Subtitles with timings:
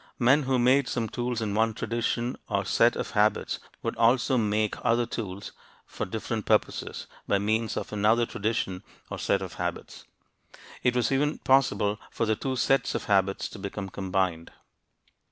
[0.17, 4.73] Men who made some tools in one tradition or set of habits would also make
[4.83, 5.51] other tools
[5.85, 10.05] for different purposes by means of another tradition or set of habits.
[10.81, 14.51] It was even possible for the two sets of habits to become combined.